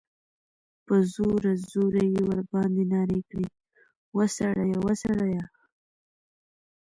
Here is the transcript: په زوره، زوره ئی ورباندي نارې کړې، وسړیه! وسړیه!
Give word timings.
په 0.85 0.95
زوره، 1.13 1.53
زوره 1.69 2.03
ئی 2.11 2.19
ورباندي 2.27 2.85
نارې 2.93 3.19
کړې، 3.29 3.47
وسړیه! 4.17 4.77
وسړیه! 4.85 5.43